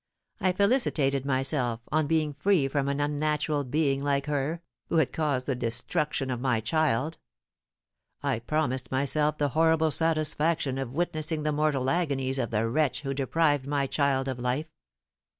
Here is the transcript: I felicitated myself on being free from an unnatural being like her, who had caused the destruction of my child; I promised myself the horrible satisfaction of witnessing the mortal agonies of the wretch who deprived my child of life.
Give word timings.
I 0.39 0.51
felicitated 0.51 1.27
myself 1.27 1.81
on 1.91 2.07
being 2.07 2.33
free 2.33 2.67
from 2.67 2.87
an 2.89 2.99
unnatural 2.99 3.63
being 3.63 4.03
like 4.03 4.25
her, 4.25 4.63
who 4.89 4.95
had 4.95 5.13
caused 5.13 5.45
the 5.45 5.53
destruction 5.55 6.31
of 6.31 6.41
my 6.41 6.59
child; 6.59 7.19
I 8.23 8.39
promised 8.39 8.89
myself 8.89 9.37
the 9.37 9.49
horrible 9.49 9.91
satisfaction 9.91 10.79
of 10.79 10.95
witnessing 10.95 11.43
the 11.43 11.51
mortal 11.51 11.87
agonies 11.87 12.39
of 12.39 12.49
the 12.49 12.67
wretch 12.67 13.01
who 13.01 13.13
deprived 13.13 13.67
my 13.67 13.85
child 13.85 14.27
of 14.27 14.39
life. 14.39 14.65